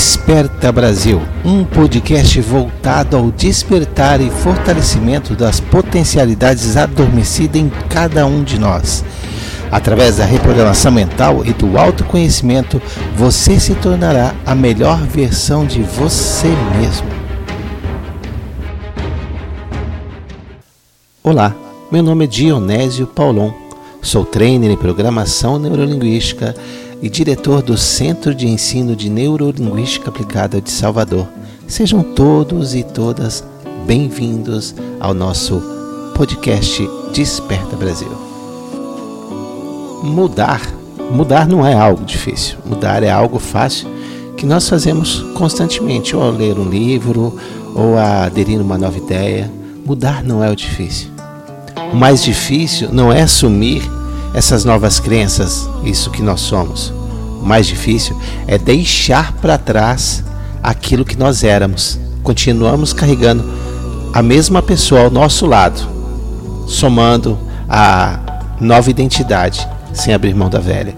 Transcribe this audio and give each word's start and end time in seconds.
Desperta 0.00 0.72
Brasil, 0.72 1.20
um 1.44 1.62
podcast 1.62 2.40
voltado 2.40 3.18
ao 3.18 3.30
despertar 3.30 4.18
e 4.18 4.30
fortalecimento 4.30 5.34
das 5.34 5.60
potencialidades 5.60 6.74
adormecidas 6.74 7.60
em 7.60 7.70
cada 7.90 8.24
um 8.24 8.42
de 8.42 8.58
nós. 8.58 9.04
Através 9.70 10.16
da 10.16 10.24
reprogramação 10.24 10.90
mental 10.90 11.44
e 11.44 11.52
do 11.52 11.76
autoconhecimento, 11.76 12.80
você 13.14 13.60
se 13.60 13.74
tornará 13.74 14.34
a 14.46 14.54
melhor 14.54 15.02
versão 15.02 15.66
de 15.66 15.82
você 15.82 16.48
mesmo. 16.78 17.06
Olá, 21.22 21.54
meu 21.92 22.02
nome 22.02 22.24
é 22.24 22.26
Dionésio 22.26 23.06
Paulon. 23.06 23.52
Sou 24.00 24.24
trainer 24.24 24.70
em 24.70 24.78
programação 24.78 25.58
neurolinguística 25.58 26.54
e 27.02 27.08
diretor 27.08 27.62
do 27.62 27.76
Centro 27.76 28.34
de 28.34 28.46
Ensino 28.46 28.94
de 28.94 29.08
Neurolinguística 29.08 30.10
Aplicada 30.10 30.60
de 30.60 30.70
Salvador. 30.70 31.26
Sejam 31.66 32.02
todos 32.02 32.74
e 32.74 32.82
todas 32.82 33.42
bem-vindos 33.86 34.74
ao 34.98 35.14
nosso 35.14 35.62
podcast 36.14 36.86
Desperta 37.14 37.76
Brasil. 37.76 38.10
Mudar, 40.02 40.60
mudar 41.10 41.46
não 41.46 41.66
é 41.66 41.74
algo 41.74 42.04
difícil. 42.04 42.58
Mudar 42.66 43.02
é 43.02 43.10
algo 43.10 43.38
fácil 43.38 43.88
que 44.36 44.44
nós 44.44 44.68
fazemos 44.68 45.20
constantemente, 45.34 46.14
ou 46.14 46.22
ao 46.22 46.30
ler 46.30 46.58
um 46.58 46.68
livro, 46.68 47.36
ou 47.74 47.96
a 47.96 48.24
aderir 48.24 48.60
uma 48.60 48.76
nova 48.76 48.98
ideia. 48.98 49.50
Mudar 49.86 50.22
não 50.22 50.44
é 50.44 50.50
o 50.50 50.56
difícil. 50.56 51.08
O 51.92 51.96
mais 51.96 52.22
difícil 52.22 52.90
não 52.92 53.12
é 53.12 53.22
assumir 53.22 53.82
essas 54.32 54.64
novas 54.64 55.00
crenças, 55.00 55.68
isso 55.84 56.10
que 56.10 56.22
nós 56.22 56.40
somos. 56.40 56.92
O 57.40 57.44
mais 57.44 57.66
difícil 57.66 58.16
é 58.46 58.58
deixar 58.58 59.32
para 59.34 59.58
trás 59.58 60.22
aquilo 60.62 61.04
que 61.04 61.16
nós 61.16 61.42
éramos. 61.42 61.98
Continuamos 62.22 62.92
carregando 62.92 63.44
a 64.12 64.22
mesma 64.22 64.62
pessoa 64.62 65.02
ao 65.02 65.10
nosso 65.10 65.46
lado, 65.46 65.80
somando 66.66 67.38
a 67.68 68.18
nova 68.60 68.90
identidade, 68.90 69.66
sem 69.92 70.12
abrir 70.12 70.34
mão 70.34 70.50
da 70.50 70.58
velha. 70.58 70.94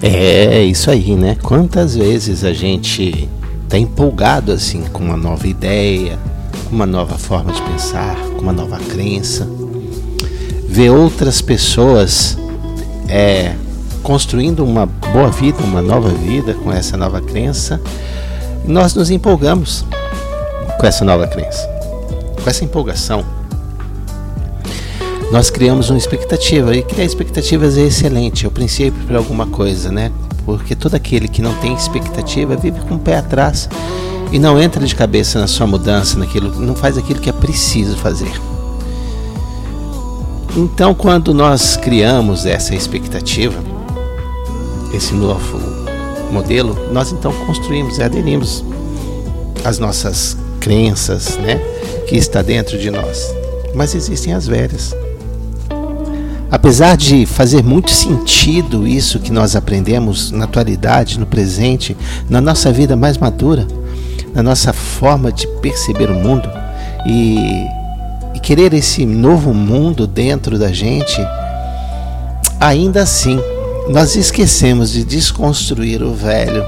É 0.00 0.62
isso 0.62 0.90
aí, 0.90 1.14
né? 1.14 1.36
Quantas 1.42 1.94
vezes 1.96 2.44
a 2.44 2.52
gente 2.52 3.28
está 3.64 3.78
empolgado 3.78 4.52
assim 4.52 4.82
com 4.92 5.02
uma 5.04 5.16
nova 5.16 5.46
ideia, 5.46 6.18
com 6.68 6.74
uma 6.74 6.86
nova 6.86 7.16
forma 7.16 7.52
de 7.52 7.62
pensar, 7.62 8.16
com 8.34 8.42
uma 8.42 8.52
nova 8.52 8.78
crença 8.78 9.46
ver 10.72 10.88
outras 10.88 11.42
pessoas 11.42 12.38
é, 13.06 13.54
construindo 14.02 14.64
uma 14.64 14.86
boa 14.86 15.28
vida, 15.28 15.62
uma 15.62 15.82
nova 15.82 16.08
vida 16.08 16.54
com 16.54 16.72
essa 16.72 16.96
nova 16.96 17.20
crença, 17.20 17.78
nós 18.64 18.94
nos 18.94 19.10
empolgamos 19.10 19.84
com 20.80 20.86
essa 20.86 21.04
nova 21.04 21.26
crença, 21.26 21.68
com 22.42 22.48
essa 22.48 22.64
empolgação. 22.64 23.22
Nós 25.30 25.50
criamos 25.50 25.90
uma 25.90 25.98
expectativa 25.98 26.74
e 26.74 26.82
criar 26.82 27.04
expectativas 27.04 27.76
é 27.76 27.82
excelente, 27.82 28.46
é 28.46 28.48
o 28.48 28.50
princípio 28.50 29.04
para 29.06 29.18
alguma 29.18 29.46
coisa, 29.46 29.92
né? 29.92 30.10
Porque 30.46 30.74
todo 30.74 30.94
aquele 30.94 31.28
que 31.28 31.42
não 31.42 31.54
tem 31.56 31.74
expectativa 31.74 32.56
vive 32.56 32.80
com 32.80 32.94
o 32.94 32.98
pé 32.98 33.18
atrás 33.18 33.68
e 34.32 34.38
não 34.38 34.58
entra 34.58 34.86
de 34.86 34.96
cabeça 34.96 35.38
na 35.38 35.46
sua 35.46 35.66
mudança, 35.66 36.18
naquilo, 36.18 36.58
não 36.58 36.74
faz 36.74 36.96
aquilo 36.96 37.20
que 37.20 37.28
é 37.28 37.32
preciso 37.32 37.94
fazer. 37.98 38.32
Então, 40.54 40.94
quando 40.94 41.32
nós 41.32 41.78
criamos 41.78 42.44
essa 42.44 42.74
expectativa, 42.74 43.58
esse 44.92 45.14
novo 45.14 45.58
modelo, 46.30 46.76
nós 46.92 47.10
então 47.10 47.32
construímos 47.46 47.96
e 47.96 48.02
aderimos 48.02 48.62
as 49.64 49.78
nossas 49.78 50.36
crenças, 50.60 51.38
né, 51.38 51.56
que 52.06 52.16
está 52.16 52.42
dentro 52.42 52.78
de 52.78 52.90
nós. 52.90 53.34
Mas 53.74 53.94
existem 53.94 54.34
as 54.34 54.46
velhas. 54.46 54.94
Apesar 56.50 56.98
de 56.98 57.24
fazer 57.24 57.64
muito 57.64 57.90
sentido 57.90 58.86
isso 58.86 59.20
que 59.20 59.32
nós 59.32 59.56
aprendemos 59.56 60.30
na 60.30 60.44
atualidade, 60.44 61.18
no 61.18 61.24
presente, 61.24 61.96
na 62.28 62.42
nossa 62.42 62.70
vida 62.70 62.94
mais 62.94 63.16
madura, 63.16 63.66
na 64.34 64.42
nossa 64.42 64.70
forma 64.74 65.32
de 65.32 65.46
perceber 65.62 66.10
o 66.10 66.14
mundo 66.14 66.46
e 67.06 67.81
querer 68.42 68.74
esse 68.74 69.06
novo 69.06 69.54
mundo 69.54 70.06
dentro 70.06 70.58
da 70.58 70.72
gente, 70.72 71.16
ainda 72.58 73.02
assim, 73.02 73.38
nós 73.88 74.16
esquecemos 74.16 74.90
de 74.90 75.04
desconstruir 75.04 76.02
o 76.02 76.12
velho, 76.12 76.64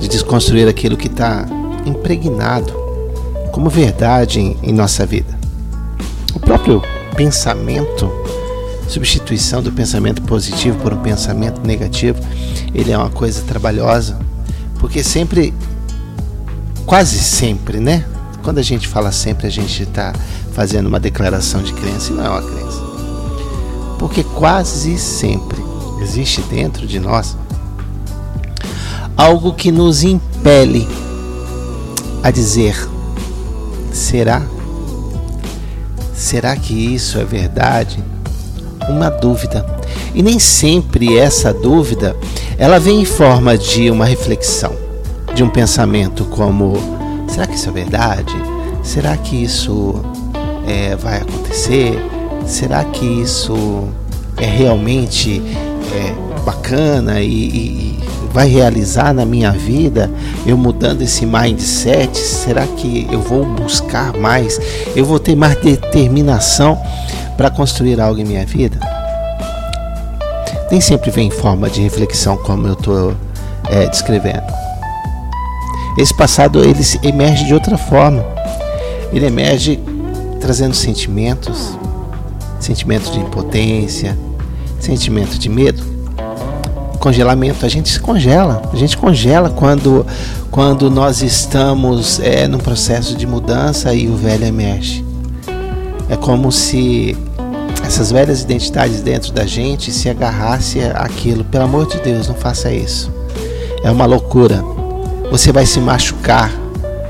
de 0.00 0.08
desconstruir 0.08 0.68
aquilo 0.68 0.96
que 0.96 1.06
está 1.06 1.46
impregnado 1.86 2.72
como 3.52 3.70
verdade 3.70 4.40
em, 4.40 4.56
em 4.62 4.72
nossa 4.72 5.06
vida. 5.06 5.38
O 6.34 6.40
próprio 6.40 6.82
pensamento, 7.16 8.10
substituição 8.88 9.62
do 9.62 9.70
pensamento 9.70 10.22
positivo 10.22 10.76
por 10.78 10.92
um 10.92 10.98
pensamento 10.98 11.60
negativo, 11.64 12.18
ele 12.74 12.90
é 12.90 12.98
uma 12.98 13.10
coisa 13.10 13.42
trabalhosa, 13.42 14.18
porque 14.78 15.04
sempre, 15.04 15.54
quase 16.84 17.18
sempre, 17.18 17.78
né? 17.78 18.04
Quando 18.42 18.58
a 18.58 18.62
gente 18.62 18.88
fala 18.88 19.12
sempre, 19.12 19.46
a 19.46 19.50
gente 19.50 19.82
está 19.82 20.14
fazendo 20.60 20.88
uma 20.88 21.00
declaração 21.00 21.62
de 21.62 21.72
crença 21.72 22.12
e 22.12 22.14
não 22.14 22.22
é 22.22 22.28
uma 22.28 22.42
crença. 22.42 22.82
Porque 23.98 24.22
quase 24.22 24.98
sempre 24.98 25.58
existe 26.02 26.42
dentro 26.42 26.86
de 26.86 27.00
nós 27.00 27.34
algo 29.16 29.54
que 29.54 29.72
nos 29.72 30.02
impele 30.02 30.86
a 32.22 32.30
dizer: 32.30 32.76
será? 33.90 34.42
Será 36.14 36.54
que 36.54 36.74
isso 36.74 37.18
é 37.18 37.24
verdade? 37.24 38.04
Uma 38.86 39.08
dúvida. 39.08 39.64
E 40.14 40.22
nem 40.22 40.38
sempre 40.38 41.16
essa 41.16 41.54
dúvida 41.54 42.14
ela 42.58 42.78
vem 42.78 43.00
em 43.00 43.06
forma 43.06 43.56
de 43.56 43.90
uma 43.90 44.04
reflexão, 44.04 44.76
de 45.34 45.42
um 45.42 45.48
pensamento 45.48 46.26
como: 46.26 46.74
será 47.30 47.46
que 47.46 47.54
isso 47.54 47.70
é 47.70 47.72
verdade? 47.72 48.36
Será 48.82 49.16
que 49.16 49.42
isso 49.42 50.19
é, 50.70 50.96
vai 50.96 51.16
acontecer? 51.18 51.98
Será 52.46 52.84
que 52.84 53.04
isso 53.04 53.88
é 54.36 54.46
realmente 54.46 55.42
é, 55.92 56.40
bacana 56.44 57.20
e, 57.20 57.26
e, 57.28 58.00
vai 58.32 58.48
realizar 58.48 59.12
na 59.12 59.26
minha 59.26 59.50
vida? 59.50 60.10
Eu 60.46 60.56
mudando 60.56 61.02
esse 61.02 61.26
mindset, 61.26 62.16
será 62.16 62.66
que 62.66 63.06
eu 63.10 63.20
vou 63.20 63.44
buscar 63.44 64.16
mais? 64.16 64.60
Eu 64.94 65.04
vou 65.04 65.18
ter 65.18 65.34
mais 65.34 65.56
determinação 65.56 66.80
para 67.36 67.50
construir 67.50 68.00
algo 68.00 68.20
em 68.20 68.24
minha 68.24 68.46
vida? 68.46 68.78
Nem 70.70 70.80
sempre 70.80 71.10
vem 71.10 71.26
em 71.26 71.32
forma 71.32 71.68
de 71.68 71.80
reflexão, 71.80 72.36
como 72.36 72.68
eu 72.68 72.74
estou 72.74 73.14
é, 73.68 73.86
descrevendo. 73.88 74.60
Esse 75.98 76.16
passado 76.16 76.62
ele 76.62 76.82
emerge 77.02 77.44
de 77.44 77.52
outra 77.52 77.76
forma. 77.76 78.24
Ele 79.12 79.26
emerge 79.26 79.80
trazendo 80.40 80.74
sentimentos, 80.74 81.76
sentimento 82.58 83.10
de 83.12 83.20
impotência, 83.20 84.18
sentimento 84.80 85.38
de 85.38 85.48
medo, 85.48 85.82
congelamento. 86.98 87.64
A 87.64 87.68
gente 87.68 87.88
se 87.88 88.00
congela, 88.00 88.62
a 88.72 88.76
gente 88.76 88.96
congela 88.96 89.50
quando, 89.50 90.06
quando 90.50 90.90
nós 90.90 91.22
estamos 91.22 92.18
é, 92.20 92.48
num 92.48 92.58
processo 92.58 93.14
de 93.14 93.26
mudança 93.26 93.94
e 93.94 94.08
o 94.08 94.16
velho 94.16 94.44
emerge. 94.44 95.04
É 96.08 96.16
como 96.16 96.50
se 96.50 97.16
essas 97.84 98.10
velhas 98.10 98.42
identidades 98.42 99.00
dentro 99.00 99.32
da 99.32 99.46
gente 99.46 99.92
se 99.92 100.08
agarrasse 100.08 100.80
àquilo. 100.80 101.44
Pelo 101.44 101.64
amor 101.64 101.86
de 101.86 101.98
Deus, 101.98 102.28
não 102.28 102.34
faça 102.34 102.72
isso. 102.72 103.12
É 103.82 103.90
uma 103.90 104.06
loucura. 104.06 104.62
Você 105.30 105.52
vai 105.52 105.64
se 105.66 105.80
machucar, 105.80 106.52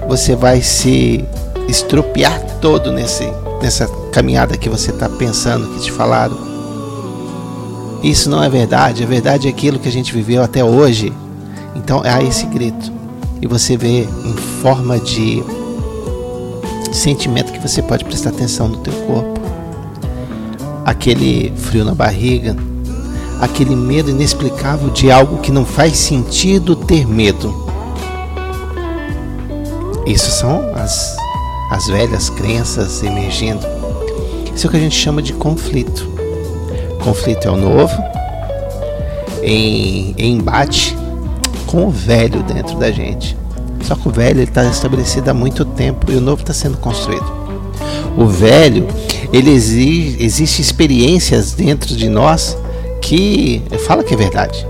você 0.08 0.36
vai 0.36 0.60
se 0.60 1.24
estropiar 1.68 2.40
todo 2.60 2.90
nesse, 2.92 3.30
nessa 3.62 3.86
caminhada 4.12 4.56
que 4.56 4.68
você 4.68 4.90
está 4.90 5.08
pensando, 5.08 5.68
que 5.74 5.80
te 5.80 5.92
falaram. 5.92 6.36
Isso 8.02 8.30
não 8.30 8.42
é 8.42 8.48
verdade, 8.48 9.02
a 9.02 9.06
verdade 9.06 9.46
é 9.46 9.50
aquilo 9.50 9.78
que 9.78 9.88
a 9.88 9.92
gente 9.92 10.12
viveu 10.12 10.42
até 10.42 10.64
hoje. 10.64 11.12
Então 11.74 12.02
há 12.04 12.22
esse 12.22 12.46
grito. 12.46 12.92
E 13.42 13.46
você 13.46 13.76
vê 13.76 14.02
em 14.02 14.36
forma 14.62 14.98
de 14.98 15.42
sentimento 16.92 17.52
que 17.52 17.58
você 17.58 17.82
pode 17.82 18.04
prestar 18.04 18.30
atenção 18.30 18.68
no 18.68 18.78
teu 18.78 18.92
corpo. 19.06 19.40
Aquele 20.84 21.52
frio 21.56 21.84
na 21.84 21.94
barriga, 21.94 22.56
aquele 23.40 23.74
medo 23.74 24.10
inexplicável 24.10 24.90
de 24.90 25.10
algo 25.10 25.38
que 25.38 25.52
não 25.52 25.64
faz 25.64 25.96
sentido 25.96 26.74
ter 26.76 27.06
medo. 27.06 27.54
Isso 30.06 30.30
são 30.30 30.74
as 30.74 31.16
as 31.70 31.86
velhas 31.86 32.28
crenças 32.28 33.02
emergindo. 33.02 33.64
Isso 34.54 34.66
é 34.66 34.68
o 34.68 34.70
que 34.70 34.76
a 34.76 34.80
gente 34.80 34.96
chama 34.96 35.22
de 35.22 35.32
conflito. 35.32 36.10
Conflito 37.02 37.46
é 37.46 37.50
o 37.50 37.56
novo, 37.56 37.96
em, 39.42 40.14
em 40.18 40.32
embate, 40.34 40.96
com 41.66 41.86
o 41.86 41.90
velho 41.90 42.42
dentro 42.42 42.76
da 42.76 42.90
gente. 42.90 43.36
Só 43.84 43.94
que 43.94 44.08
o 44.08 44.10
velho 44.10 44.42
está 44.42 44.64
estabelecido 44.64 45.30
há 45.30 45.34
muito 45.34 45.64
tempo 45.64 46.10
e 46.12 46.16
o 46.16 46.20
novo 46.20 46.42
está 46.42 46.52
sendo 46.52 46.76
construído. 46.76 47.24
O 48.16 48.26
velho, 48.26 48.86
ele 49.32 49.50
exige, 49.50 50.22
existe 50.22 50.60
experiências 50.60 51.52
dentro 51.52 51.96
de 51.96 52.08
nós 52.08 52.58
que 53.00 53.62
fala 53.86 54.04
que 54.04 54.12
é 54.12 54.16
verdade. 54.16 54.66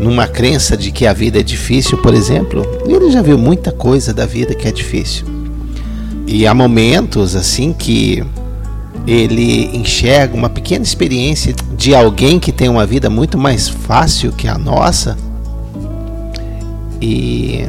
Numa 0.00 0.26
crença 0.26 0.76
de 0.76 0.90
que 0.90 1.06
a 1.06 1.12
vida 1.12 1.40
é 1.40 1.42
difícil, 1.42 1.98
por 1.98 2.14
exemplo, 2.14 2.66
ele 2.86 3.10
já 3.10 3.22
viu 3.22 3.38
muita 3.38 3.70
coisa 3.70 4.12
da 4.12 4.26
vida 4.26 4.54
que 4.54 4.66
é 4.66 4.72
difícil. 4.72 5.26
E 6.26 6.46
há 6.46 6.54
momentos 6.54 7.36
assim 7.36 7.72
que 7.72 8.24
ele 9.06 9.76
enxerga 9.76 10.34
uma 10.34 10.48
pequena 10.48 10.82
experiência 10.82 11.54
de 11.76 11.94
alguém 11.94 12.40
que 12.40 12.50
tem 12.50 12.68
uma 12.68 12.86
vida 12.86 13.10
muito 13.10 13.36
mais 13.36 13.68
fácil 13.68 14.32
que 14.32 14.48
a 14.48 14.56
nossa 14.56 15.16
e 17.00 17.66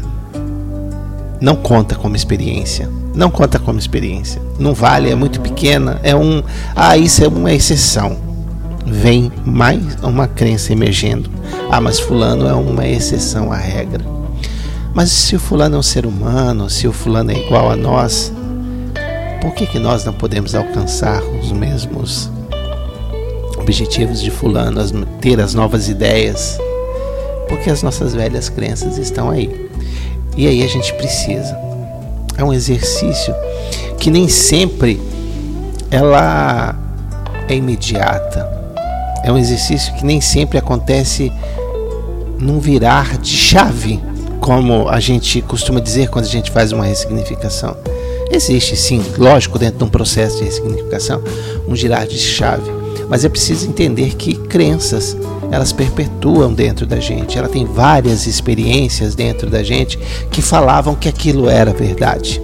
não 1.41 1.55
conta 1.55 1.95
como 1.95 2.15
experiência. 2.15 2.89
Não 3.13 3.29
conta 3.29 3.59
como 3.59 3.79
experiência. 3.79 4.41
Não 4.59 4.73
vale, 4.73 5.09
é 5.09 5.15
muito 5.15 5.39
pequena. 5.41 5.99
É 6.03 6.15
um. 6.15 6.43
Ah, 6.75 6.97
isso 6.97 7.23
é 7.23 7.27
uma 7.27 7.53
exceção. 7.53 8.17
Vem 8.85 9.31
mais 9.43 9.95
uma 10.03 10.27
crença 10.27 10.71
emergendo. 10.71 11.29
Ah, 11.71 11.81
mas 11.81 11.99
Fulano 11.99 12.47
é 12.47 12.53
uma 12.53 12.87
exceção 12.87 13.51
à 13.51 13.57
regra. 13.57 14.05
Mas 14.93 15.11
se 15.11 15.35
o 15.35 15.39
Fulano 15.39 15.75
é 15.75 15.79
um 15.79 15.83
ser 15.83 16.05
humano, 16.05 16.69
se 16.69 16.87
o 16.87 16.93
Fulano 16.93 17.31
é 17.31 17.37
igual 17.37 17.71
a 17.71 17.75
nós, 17.75 18.31
por 19.41 19.53
que, 19.53 19.65
que 19.65 19.79
nós 19.79 20.05
não 20.05 20.13
podemos 20.13 20.53
alcançar 20.53 21.21
os 21.23 21.51
mesmos 21.51 22.29
objetivos 23.57 24.21
de 24.21 24.29
Fulano, 24.29 25.05
ter 25.19 25.41
as 25.41 25.53
novas 25.53 25.89
ideias? 25.89 26.57
Porque 27.49 27.69
as 27.69 27.81
nossas 27.81 28.13
velhas 28.13 28.49
crenças 28.49 28.97
estão 28.97 29.31
aí. 29.31 29.69
E 30.37 30.47
aí 30.47 30.63
a 30.63 30.67
gente 30.67 30.93
precisa. 30.93 31.57
É 32.37 32.43
um 32.43 32.53
exercício 32.53 33.33
que 33.97 34.11
nem 34.11 34.27
sempre 34.27 35.01
ela 35.89 36.75
é 37.47 37.55
imediata. 37.55 38.64
É 39.25 39.31
um 39.31 39.39
exercício 39.39 39.91
que 39.95 40.05
nem 40.05 40.21
sempre 40.21 40.59
acontece 40.59 41.33
num 42.39 42.59
virar 42.59 43.17
de 43.17 43.35
chave, 43.35 43.99
como 44.39 44.87
a 44.87 44.99
gente 44.99 45.41
costuma 45.41 45.79
dizer 45.79 46.09
quando 46.09 46.25
a 46.25 46.29
gente 46.29 46.51
faz 46.51 46.71
uma 46.71 46.85
ressignificação. 46.85 47.75
Existe 48.31 48.77
sim, 48.77 49.03
lógico, 49.17 49.57
dentro 49.57 49.79
de 49.79 49.83
um 49.83 49.89
processo 49.89 50.37
de 50.37 50.43
ressignificação, 50.43 51.23
um 51.67 51.75
girar 51.75 52.05
de 52.05 52.19
chave, 52.19 52.69
mas 53.09 53.25
é 53.25 53.29
preciso 53.29 53.67
entender 53.67 54.13
que 54.13 54.35
crenças 54.35 55.17
elas 55.51 55.71
perpetuam 55.71 56.53
dentro 56.53 56.85
da 56.85 56.99
gente. 56.99 57.35
Ela 57.35 57.47
tem 57.47 57.65
várias 57.65 58.27
experiências 58.27 59.15
dentro 59.15 59.49
da 59.49 59.63
gente 59.63 59.97
que 60.29 60.41
falavam 60.41 60.93
que 60.93 61.09
aquilo 61.09 61.49
era 61.49 61.73
verdade. 61.73 62.39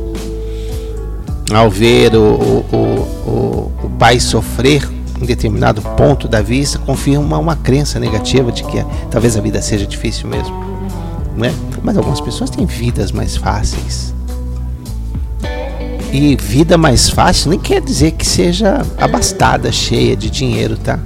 Ao 1.54 1.70
ver 1.70 2.16
o, 2.16 2.24
o, 2.24 2.76
o, 2.76 3.72
o 3.84 3.90
pai 4.00 4.20
sofrer 4.20 4.90
em 5.22 5.26
determinado 5.26 5.82
ponto 5.82 6.28
da 6.28 6.42
vista, 6.42 6.80
confirma 6.80 7.38
uma 7.38 7.56
crença 7.56 8.00
negativa 8.00 8.52
de 8.52 8.64
que 8.64 8.84
talvez 9.10 9.38
a 9.38 9.42
vida 9.42 9.62
seja 9.62 9.86
difícil 9.86 10.28
mesmo. 10.28 10.54
Né? 11.38 11.54
Mas 11.84 11.96
algumas 11.96 12.20
pessoas 12.20 12.50
têm 12.50 12.66
vidas 12.66 13.12
mais 13.12 13.38
fáceis. 13.38 14.14
E 16.12 16.36
vida 16.36 16.78
mais 16.78 17.10
fácil 17.10 17.52
nem 17.52 17.60
quer 17.60 17.82
dizer 17.82 18.12
que 18.12 18.26
seja 18.26 18.86
abastada, 18.98 19.72
cheia 19.72 20.16
de 20.16 20.30
dinheiro, 20.30 20.76
tá? 20.78 21.00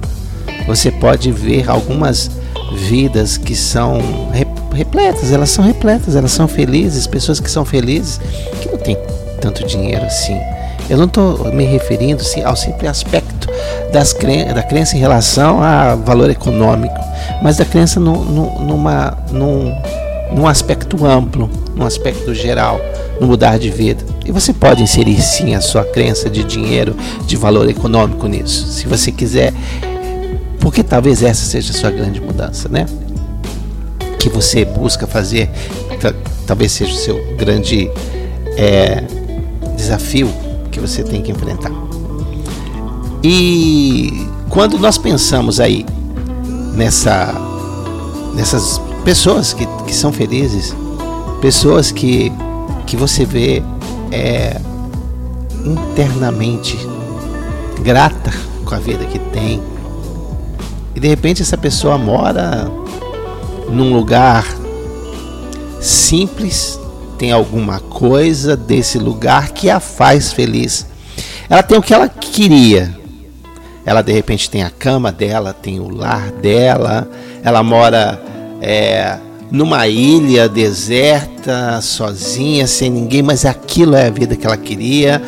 você 0.66 0.90
pode 0.90 1.30
ver 1.30 1.70
algumas 1.70 2.30
vidas 2.72 3.36
que 3.36 3.54
são 3.54 4.00
repletas, 4.74 5.30
elas 5.30 5.50
são 5.50 5.64
repletas, 5.64 6.16
elas 6.16 6.32
são 6.32 6.48
felizes, 6.48 7.06
pessoas 7.06 7.38
que 7.38 7.50
são 7.50 7.64
felizes, 7.64 8.20
que 8.60 8.68
não 8.68 8.78
têm 8.78 8.96
tanto 9.40 9.64
dinheiro 9.64 10.04
assim. 10.04 10.38
Eu 10.88 10.96
não 10.96 11.06
estou 11.06 11.52
me 11.52 11.64
referindo 11.64 12.22
sim, 12.22 12.42
ao 12.42 12.54
simples 12.54 12.90
aspecto 12.90 13.48
cren 14.18 14.52
da 14.52 14.62
crença 14.62 14.96
em 14.96 15.00
relação 15.00 15.62
a 15.62 15.94
valor 15.94 16.30
econômico, 16.30 16.98
mas 17.42 17.56
da 17.56 17.64
crença 17.64 17.98
no, 17.98 18.24
no, 18.24 18.60
numa, 18.60 19.16
num, 19.30 19.74
num 20.32 20.46
aspecto 20.46 21.04
amplo, 21.04 21.50
num 21.74 21.86
aspecto 21.86 22.34
geral, 22.34 22.80
no 23.20 23.26
mudar 23.26 23.58
de 23.58 23.70
vida. 23.70 24.04
E 24.24 24.30
você 24.30 24.52
pode 24.52 24.82
inserir 24.82 25.20
sim 25.20 25.54
a 25.54 25.60
sua 25.60 25.84
crença 25.84 26.28
de 26.28 26.44
dinheiro, 26.44 26.94
de 27.26 27.36
valor 27.36 27.68
econômico 27.68 28.26
nisso. 28.26 28.66
Se 28.66 28.86
você 28.86 29.10
quiser 29.10 29.52
porque 30.60 30.82
talvez 30.82 31.22
essa 31.22 31.44
seja 31.44 31.70
a 31.70 31.74
sua 31.74 31.90
grande 31.90 32.20
mudança, 32.20 32.68
né? 32.68 32.86
Que 34.18 34.28
você 34.28 34.64
busca 34.64 35.06
fazer, 35.06 35.48
talvez 36.44 36.72
seja 36.72 36.92
o 36.92 36.96
seu 36.96 37.36
grande 37.36 37.88
é, 38.56 39.04
desafio 39.76 40.28
que 40.76 40.80
você 40.80 41.02
tem 41.02 41.22
que 41.22 41.32
enfrentar. 41.32 41.72
E 43.24 44.28
quando 44.50 44.78
nós 44.78 44.98
pensamos 44.98 45.58
aí 45.58 45.86
nessa, 46.74 47.34
nessas 48.34 48.78
pessoas 49.02 49.54
que, 49.54 49.66
que 49.86 49.94
são 49.94 50.12
felizes, 50.12 50.76
pessoas 51.40 51.90
que, 51.90 52.30
que 52.86 52.94
você 52.94 53.24
vê 53.24 53.62
é, 54.12 54.60
internamente 55.64 56.78
grata 57.82 58.30
com 58.66 58.74
a 58.74 58.78
vida 58.78 59.06
que 59.06 59.18
tem, 59.18 59.62
e 60.94 61.00
de 61.00 61.08
repente 61.08 61.40
essa 61.40 61.56
pessoa 61.56 61.96
mora 61.96 62.70
num 63.70 63.96
lugar 63.96 64.44
simples, 65.80 66.78
tem 67.18 67.32
alguma 67.32 67.80
coisa 67.80 68.56
desse 68.56 68.98
lugar 68.98 69.50
que 69.50 69.70
a 69.70 69.80
faz 69.80 70.32
feliz. 70.32 70.86
Ela 71.48 71.62
tem 71.62 71.78
o 71.78 71.82
que 71.82 71.94
ela 71.94 72.08
queria. 72.08 72.94
Ela 73.84 74.02
de 74.02 74.12
repente 74.12 74.50
tem 74.50 74.62
a 74.62 74.70
cama 74.70 75.12
dela, 75.12 75.52
tem 75.52 75.78
o 75.78 75.88
lar 75.88 76.30
dela, 76.32 77.08
ela 77.42 77.62
mora 77.62 78.20
é, 78.60 79.16
numa 79.50 79.86
ilha 79.86 80.48
deserta, 80.48 81.80
sozinha, 81.80 82.66
sem 82.66 82.90
ninguém, 82.90 83.22
mas 83.22 83.44
aquilo 83.44 83.94
é 83.94 84.06
a 84.06 84.10
vida 84.10 84.34
que 84.34 84.46
ela 84.46 84.56
queria. 84.56 85.22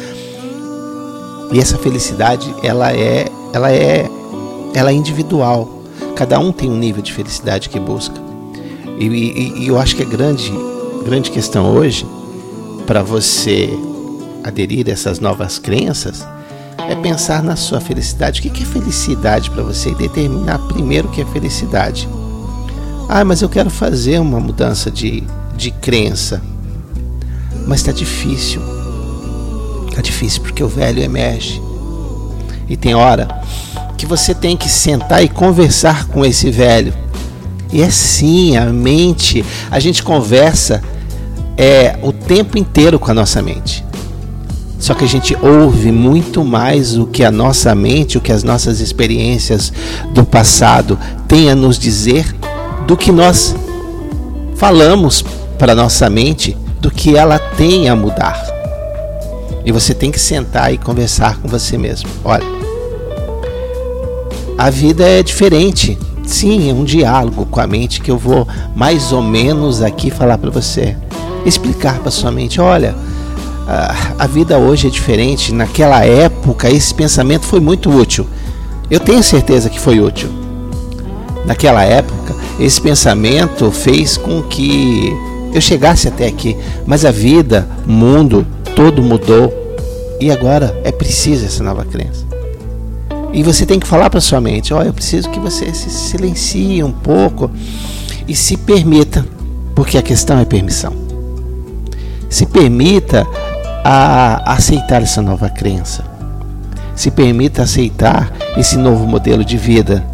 E 1.52 1.58
essa 1.58 1.78
felicidade, 1.78 2.52
ela 2.62 2.92
é, 2.92 3.26
ela 3.52 3.72
é 3.72 4.10
ela 4.74 4.90
é 4.90 4.94
individual. 4.94 5.82
Cada 6.14 6.38
um 6.38 6.52
tem 6.52 6.70
um 6.70 6.76
nível 6.76 7.02
de 7.02 7.12
felicidade 7.12 7.68
que 7.68 7.78
busca. 7.78 8.14
E, 8.98 9.06
e, 9.06 9.64
e 9.64 9.68
eu 9.68 9.78
acho 9.78 9.96
que 9.96 10.02
a 10.02 10.06
grande, 10.06 10.52
grande 11.04 11.30
questão 11.30 11.74
hoje, 11.74 12.06
para 12.86 13.02
você 13.02 13.70
aderir 14.44 14.88
a 14.88 14.92
essas 14.92 15.20
novas 15.20 15.58
crenças, 15.58 16.26
é 16.88 16.94
pensar 16.94 17.42
na 17.42 17.56
sua 17.56 17.80
felicidade. 17.80 18.40
O 18.40 18.42
que 18.42 18.62
é 18.62 18.66
felicidade 18.66 19.50
para 19.50 19.62
você 19.62 19.90
e 19.90 19.94
determinar 19.94 20.58
primeiro 20.60 21.08
o 21.08 21.10
que 21.10 21.20
é 21.20 21.26
felicidade. 21.26 22.08
Ah, 23.08 23.24
mas 23.24 23.42
eu 23.42 23.48
quero 23.48 23.70
fazer 23.70 24.18
uma 24.20 24.40
mudança 24.40 24.90
de, 24.90 25.22
de 25.56 25.70
crença. 25.70 26.42
Mas 27.66 27.80
está 27.80 27.92
difícil. 27.92 28.62
Está 29.88 30.00
difícil 30.00 30.42
porque 30.42 30.62
o 30.62 30.68
velho 30.68 31.02
emerge. 31.02 31.60
E 32.68 32.76
tem 32.76 32.94
hora 32.94 33.28
que 33.96 34.06
você 34.06 34.34
tem 34.34 34.56
que 34.56 34.68
sentar 34.68 35.24
e 35.24 35.28
conversar 35.28 36.06
com 36.06 36.24
esse 36.24 36.50
velho. 36.50 36.94
E 37.72 37.82
é 37.82 37.90
sim, 37.90 38.56
a 38.56 38.66
mente, 38.66 39.44
a 39.70 39.78
gente 39.78 40.02
conversa 40.02 40.82
é, 41.56 41.98
o 42.02 42.12
tempo 42.12 42.56
inteiro 42.56 42.98
com 42.98 43.10
a 43.10 43.14
nossa 43.14 43.42
mente. 43.42 43.84
Só 44.78 44.94
que 44.94 45.04
a 45.04 45.08
gente 45.08 45.36
ouve 45.42 45.90
muito 45.90 46.44
mais 46.44 46.96
o 46.96 47.06
que 47.06 47.24
a 47.24 47.32
nossa 47.32 47.74
mente, 47.74 48.16
o 48.16 48.20
que 48.20 48.30
as 48.30 48.44
nossas 48.44 48.80
experiências 48.80 49.72
do 50.14 50.24
passado 50.24 50.98
têm 51.26 51.50
a 51.50 51.54
nos 51.54 51.78
dizer 51.78 52.32
do 52.86 52.96
que 52.96 53.10
nós 53.10 53.56
falamos 54.54 55.24
para 55.58 55.74
nossa 55.74 56.08
mente, 56.08 56.56
do 56.80 56.90
que 56.90 57.16
ela 57.16 57.38
tem 57.38 57.88
a 57.88 57.96
mudar. 57.96 58.40
E 59.64 59.72
você 59.72 59.92
tem 59.92 60.12
que 60.12 60.20
sentar 60.20 60.72
e 60.72 60.78
conversar 60.78 61.38
com 61.38 61.48
você 61.48 61.76
mesmo. 61.76 62.08
Olha, 62.24 62.46
a 64.56 64.70
vida 64.70 65.06
é 65.06 65.22
diferente. 65.22 65.98
Sim, 66.28 66.68
é 66.68 66.74
um 66.74 66.84
diálogo 66.84 67.46
com 67.46 67.58
a 67.58 67.66
mente 67.66 68.02
que 68.02 68.10
eu 68.10 68.18
vou 68.18 68.46
mais 68.76 69.12
ou 69.12 69.22
menos 69.22 69.80
aqui 69.80 70.10
falar 70.10 70.36
para 70.36 70.50
você. 70.50 70.94
Explicar 71.46 72.00
para 72.00 72.10
sua 72.10 72.30
mente, 72.30 72.60
olha, 72.60 72.94
a 74.18 74.26
vida 74.26 74.58
hoje 74.58 74.88
é 74.88 74.90
diferente. 74.90 75.54
Naquela 75.54 76.04
época, 76.04 76.68
esse 76.68 76.94
pensamento 76.94 77.46
foi 77.46 77.60
muito 77.60 77.90
útil. 77.90 78.26
Eu 78.90 79.00
tenho 79.00 79.22
certeza 79.22 79.70
que 79.70 79.80
foi 79.80 80.00
útil. 80.00 80.28
Naquela 81.46 81.82
época, 81.82 82.36
esse 82.60 82.78
pensamento 82.78 83.70
fez 83.70 84.18
com 84.18 84.42
que 84.42 85.10
eu 85.54 85.62
chegasse 85.62 86.08
até 86.08 86.26
aqui. 86.26 86.58
Mas 86.86 87.06
a 87.06 87.10
vida, 87.10 87.66
o 87.86 87.90
mundo, 87.90 88.46
todo 88.76 89.02
mudou. 89.02 89.50
E 90.20 90.30
agora 90.30 90.78
é 90.84 90.92
preciso 90.92 91.46
essa 91.46 91.64
nova 91.64 91.86
crença. 91.86 92.27
E 93.32 93.42
você 93.42 93.66
tem 93.66 93.78
que 93.78 93.86
falar 93.86 94.10
para 94.10 94.20
sua 94.20 94.40
mente: 94.40 94.72
ó, 94.72 94.80
oh, 94.80 94.82
eu 94.82 94.92
preciso 94.92 95.30
que 95.30 95.38
você 95.38 95.72
se 95.74 95.90
silencie 95.90 96.82
um 96.82 96.92
pouco 96.92 97.50
E 98.26 98.34
se 98.34 98.56
permita, 98.56 99.24
porque 99.74 99.98
a 99.98 100.02
questão 100.02 100.38
é 100.38 100.44
permissão. 100.44 100.92
Se 102.28 102.46
permita 102.46 103.26
a 103.84 104.52
aceitar 104.54 105.02
essa 105.02 105.22
nova 105.22 105.48
crença. 105.48 106.04
Se 106.94 107.10
permita 107.10 107.62
aceitar 107.62 108.32
esse 108.56 108.76
novo 108.76 109.06
modelo 109.06 109.44
de 109.44 109.56
vida 109.56 110.04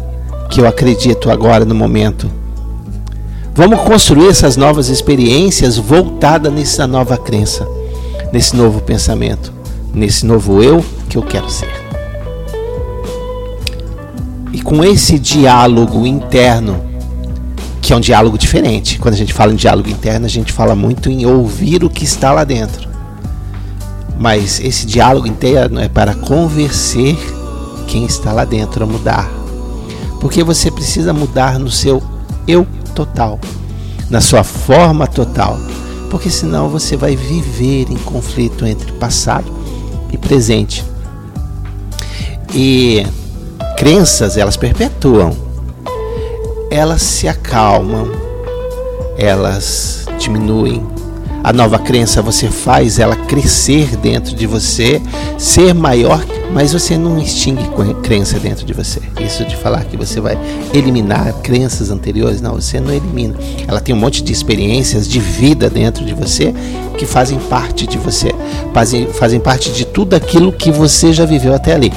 que 0.49 0.61
eu 0.61 0.67
acredito 0.67 1.29
agora 1.29 1.65
no 1.65 1.75
momento. 1.75 2.29
Vamos 3.53 3.81
construir 3.81 4.27
essas 4.29 4.55
novas 4.55 4.89
experiências 4.89 5.77
voltadas 5.77 6.51
nessa 6.53 6.85
nova 6.85 7.17
crença, 7.17 7.67
nesse 8.31 8.55
novo 8.55 8.81
pensamento, 8.81 9.51
nesse 9.93 10.25
novo 10.25 10.61
eu 10.61 10.83
que 11.09 11.17
eu 11.17 11.23
quero 11.23 11.49
ser. 11.49 11.94
E 14.55 14.61
com 14.61 14.81
esse 14.85 15.19
diálogo 15.19 16.07
interno, 16.07 16.81
que 17.81 17.91
é 17.91 17.95
um 17.95 17.99
diálogo 17.99 18.37
diferente. 18.37 18.97
Quando 18.97 19.13
a 19.13 19.17
gente 19.17 19.33
fala 19.33 19.51
em 19.51 19.57
diálogo 19.57 19.89
interno, 19.89 20.25
a 20.25 20.29
gente 20.29 20.53
fala 20.53 20.73
muito 20.73 21.09
em 21.09 21.25
ouvir 21.25 21.83
o 21.83 21.89
que 21.89 22.05
está 22.05 22.31
lá 22.31 22.45
dentro. 22.45 22.87
Mas 24.17 24.61
esse 24.61 24.85
diálogo 24.85 25.27
interno 25.27 25.81
é 25.81 25.89
para 25.89 26.15
convencer 26.15 27.17
quem 27.85 28.05
está 28.05 28.31
lá 28.31 28.45
dentro 28.45 28.85
a 28.85 28.87
mudar. 28.87 29.29
Porque 30.21 30.41
você 30.41 30.71
precisa 30.71 31.11
mudar 31.11 31.59
no 31.59 31.69
seu 31.69 32.01
eu 32.47 32.65
total, 32.95 33.37
na 34.09 34.21
sua 34.21 34.45
forma 34.45 35.05
total. 35.05 35.59
Porque 36.09 36.29
senão 36.29 36.69
você 36.69 36.95
vai 36.95 37.13
viver 37.17 37.91
em 37.91 37.97
conflito 37.97 38.65
entre 38.65 38.93
passado 38.93 39.51
e 40.13 40.17
presente. 40.17 40.81
E 42.53 43.05
crenças, 43.75 44.37
elas 44.37 44.57
perpetuam. 44.57 45.35
Elas 46.71 47.01
se 47.01 47.27
acalmam, 47.27 48.11
elas 49.17 50.05
diminuem, 50.17 50.85
a 51.45 51.53
nova 51.53 51.77
crença 51.77 52.23
você 52.23 52.47
faz 52.47 52.97
ela 52.97 53.15
crescer 53.15 53.95
dentro 53.97 54.35
de 54.35 54.47
você, 54.47 54.99
ser 55.37 55.75
maior, 55.75 56.25
mas 56.51 56.73
você 56.73 56.97
não 56.97 57.19
extingue 57.19 57.63
crença 58.01 58.39
dentro 58.39 58.65
de 58.65 58.73
você. 58.73 58.99
Isso 59.19 59.45
de 59.45 59.55
falar 59.55 59.85
que 59.85 59.95
você 59.95 60.19
vai 60.19 60.35
eliminar 60.73 61.31
crenças 61.43 61.91
anteriores, 61.91 62.41
não, 62.41 62.55
você 62.55 62.79
não 62.79 62.91
elimina. 62.91 63.35
Ela 63.67 63.79
tem 63.79 63.93
um 63.93 63.97
monte 63.99 64.23
de 64.23 64.33
experiências 64.33 65.07
de 65.07 65.19
vida 65.19 65.69
dentro 65.69 66.03
de 66.03 66.15
você 66.15 66.51
que 66.97 67.05
fazem 67.05 67.37
parte 67.37 67.85
de 67.85 67.99
você, 67.99 68.33
fazem, 68.73 69.05
fazem 69.13 69.39
parte 69.39 69.71
de 69.71 69.85
tudo 69.85 70.15
aquilo 70.15 70.51
que 70.51 70.71
você 70.71 71.13
já 71.13 71.25
viveu 71.25 71.53
até 71.53 71.75
ali. 71.75 71.93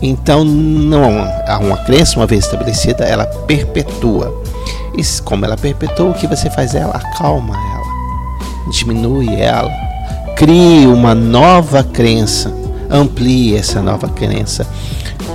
Então, 0.00 0.44
não 0.44 1.26
há 1.46 1.58
uma 1.58 1.76
crença, 1.78 2.18
uma 2.18 2.26
vez 2.26 2.44
estabelecida, 2.44 3.04
ela 3.04 3.26
perpetua. 3.46 4.42
E 4.96 5.22
como 5.22 5.44
ela 5.44 5.56
perpetua, 5.56 6.10
o 6.10 6.14
que 6.14 6.26
você 6.26 6.48
faz? 6.50 6.74
Ela 6.74 6.96
acalma 6.96 7.54
ela 7.54 7.78
diminui 8.70 9.34
ela. 9.34 9.70
Crie 10.36 10.86
uma 10.86 11.14
nova 11.14 11.82
crença, 11.82 12.52
amplie 12.90 13.56
essa 13.56 13.82
nova 13.82 14.08
crença. 14.08 14.66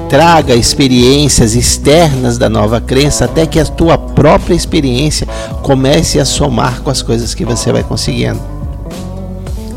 Traga 0.09 0.53
experiências 0.53 1.55
externas 1.55 2.37
da 2.37 2.47
nova 2.47 2.79
crença 2.79 3.25
até 3.25 3.45
que 3.45 3.59
a 3.59 3.65
tua 3.65 3.97
própria 3.97 4.53
experiência 4.53 5.27
comece 5.63 6.19
a 6.19 6.25
somar 6.25 6.81
com 6.81 6.89
as 6.89 7.01
coisas 7.01 7.33
que 7.33 7.43
você 7.43 7.71
vai 7.71 7.83
conseguindo. 7.83 8.39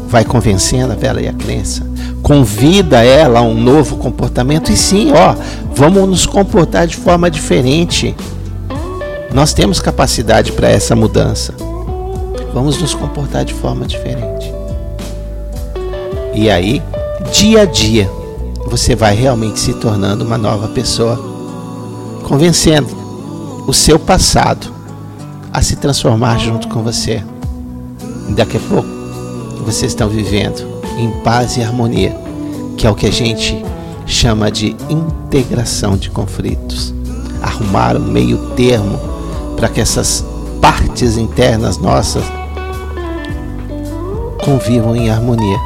Vai 0.09 0.25
convencendo 0.25 0.93
a 0.93 0.97
vela 0.97 1.21
e 1.21 1.29
a 1.29 1.33
crença. 1.33 1.96
Convida 2.27 3.05
ela 3.05 3.39
a 3.39 3.43
um 3.43 3.55
novo 3.55 3.97
comportamento. 3.97 4.73
E 4.73 4.77
sim, 4.77 5.13
ó, 5.13 5.35
vamos 5.75 6.09
nos 6.09 6.27
comportar 6.27 6.87
de 6.87 6.97
forma 6.97 7.31
diferente. 7.31 8.17
Nós 9.33 9.53
temos 9.53 9.81
capacidade 9.81 10.51
para 10.53 10.69
essa 10.69 10.97
mudança 10.97 11.55
vamos 12.57 12.79
nos 12.79 12.95
comportar 12.95 13.45
de 13.45 13.53
forma 13.53 13.87
diferente. 13.87 14.51
E 16.35 16.49
aí, 16.49 16.83
dia 17.31 17.61
a 17.61 17.65
dia, 17.67 18.11
você 18.67 18.97
vai 18.97 19.15
realmente 19.15 19.61
se 19.61 19.75
tornando 19.75 20.25
uma 20.25 20.39
nova 20.39 20.67
pessoa, 20.69 21.21
convencendo 22.23 22.89
o 23.67 23.75
seu 23.75 23.99
passado 23.99 24.73
a 25.53 25.61
se 25.61 25.77
transformar 25.77 26.39
junto 26.39 26.67
com 26.69 26.83
você. 26.83 27.23
E 28.27 28.33
daqui 28.33 28.57
a 28.57 28.61
pouco, 28.61 28.89
vocês 29.67 29.93
estão 29.93 30.09
vivendo 30.09 30.76
em 30.97 31.11
paz 31.23 31.57
e 31.57 31.63
harmonia, 31.63 32.17
que 32.77 32.87
é 32.87 32.91
o 32.91 32.95
que 32.95 33.07
a 33.07 33.13
gente 33.13 33.63
chama 34.07 34.51
de 34.51 34.77
integração 34.89 35.97
de 35.97 36.11
conflitos. 36.11 36.95
Arrumar 37.43 37.97
um 37.97 38.11
meio 38.11 38.39
termo 38.57 38.99
para 39.57 39.69
que 39.69 39.81
essas 39.81 40.25
partes 40.61 41.17
internas 41.17 41.79
nossas 41.79 42.25
convivam 44.45 44.95
em 44.95 45.11
harmonia 45.11 45.59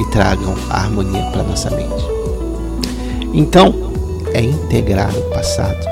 e 0.00 0.04
tragam 0.06 0.54
a 0.70 0.80
harmonia 0.80 1.22
para 1.30 1.42
nossa 1.42 1.70
mente. 1.70 2.04
Então, 3.32 3.74
é 4.32 4.40
integrar 4.40 5.14
o 5.16 5.22
passado 5.30 5.86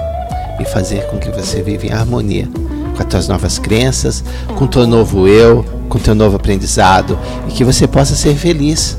e 0.60 0.64
fazer 0.64 1.06
com 1.08 1.18
que 1.18 1.30
você 1.30 1.62
viva 1.62 1.86
em 1.86 1.92
harmonia 1.92 2.48
com 2.94 3.02
as 3.02 3.08
tuas 3.08 3.28
novas 3.28 3.58
crenças, 3.58 4.24
com 4.56 4.64
o 4.64 4.68
teu 4.68 4.86
novo 4.86 5.26
eu, 5.26 5.64
com 5.88 5.98
o 5.98 6.00
teu 6.00 6.14
novo 6.14 6.36
aprendizado 6.36 7.18
e 7.48 7.52
que 7.52 7.64
você 7.64 7.86
possa 7.86 8.14
ser 8.14 8.34
feliz 8.34 8.96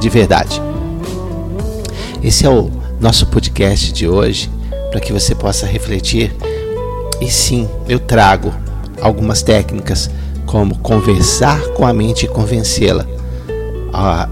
de 0.00 0.08
verdade. 0.08 0.60
Esse 2.22 2.46
é 2.46 2.50
o 2.50 2.70
nosso 3.00 3.26
podcast 3.26 3.92
de 3.92 4.08
hoje 4.08 4.50
para 4.90 5.00
que 5.00 5.12
você 5.12 5.34
possa 5.34 5.66
refletir. 5.66 6.34
E 7.20 7.30
sim, 7.30 7.68
eu 7.88 7.98
trago 7.98 8.52
algumas 9.00 9.42
técnicas 9.42 10.10
como 10.44 10.78
conversar 10.78 11.60
com 11.74 11.86
a 11.86 11.92
mente 11.92 12.24
e 12.26 12.28
convencê-la 12.28 13.06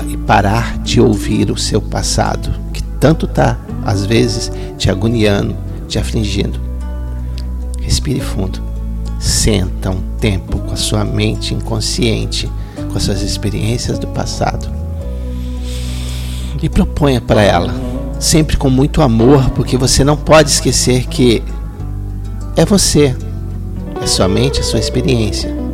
e 0.08 0.16
parar 0.16 0.78
de 0.78 1.00
ouvir 1.00 1.50
o 1.50 1.56
seu 1.56 1.80
passado, 1.80 2.50
que 2.72 2.82
tanto 3.00 3.26
está, 3.26 3.58
às 3.84 4.04
vezes, 4.04 4.50
te 4.76 4.90
agoniando, 4.90 5.56
te 5.88 5.98
afligindo. 5.98 6.60
Respire 7.80 8.20
fundo. 8.20 8.63
Senta 9.24 9.90
um 9.90 10.02
tempo 10.18 10.58
com 10.58 10.72
a 10.72 10.76
sua 10.76 11.04
mente 11.04 11.54
inconsciente, 11.54 12.50
com 12.76 12.96
as 12.96 13.04
suas 13.04 13.22
experiências 13.22 13.98
do 13.98 14.06
passado. 14.08 14.68
E 16.62 16.68
proponha 16.68 17.20
para 17.20 17.42
ela, 17.42 17.74
sempre 18.20 18.56
com 18.56 18.68
muito 18.68 19.00
amor, 19.00 19.50
porque 19.50 19.76
você 19.76 20.04
não 20.04 20.16
pode 20.16 20.50
esquecer 20.50 21.06
que 21.06 21.42
é 22.56 22.64
você, 22.64 23.16
é 24.02 24.06
sua 24.06 24.28
mente, 24.28 24.60
é 24.60 24.62
sua 24.62 24.78
experiência 24.78 25.64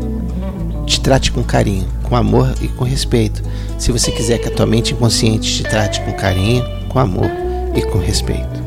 te 0.90 1.00
trate 1.00 1.30
com 1.30 1.45
carinho, 1.45 1.87
com 2.02 2.16
amor 2.16 2.52
e 2.61 2.66
com 2.66 2.85
respeito. 2.85 3.42
Se 3.78 3.92
você 3.92 4.11
quiser 4.11 4.38
que 4.38 4.49
a 4.49 4.50
tua 4.50 4.66
mente 4.66 4.92
inconsciente 4.92 5.59
te 5.59 5.62
trate 5.62 6.00
com 6.00 6.12
carinho, 6.12 6.64
com 6.88 6.99
amor 6.99 7.30
e 7.76 7.83
com 7.83 7.99
respeito. 7.99 8.61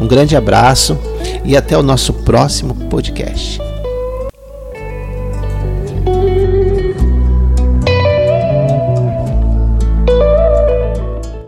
Um 0.00 0.08
grande 0.08 0.36
abraço 0.36 0.98
e 1.44 1.56
até 1.56 1.78
o 1.78 1.82
nosso 1.82 2.12
próximo 2.12 2.74
podcast. 2.90 3.60